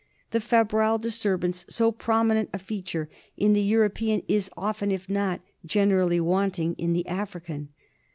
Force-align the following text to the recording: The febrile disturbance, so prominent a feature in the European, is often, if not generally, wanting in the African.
The 0.31 0.41
febrile 0.41 0.97
disturbance, 0.97 1.63
so 1.69 1.91
prominent 1.91 2.49
a 2.53 2.57
feature 2.57 3.07
in 3.37 3.53
the 3.53 3.61
European, 3.61 4.23
is 4.27 4.49
often, 4.57 4.89
if 4.89 5.07
not 5.07 5.41
generally, 5.63 6.19
wanting 6.19 6.73
in 6.79 6.93
the 6.93 7.07
African. 7.07 7.69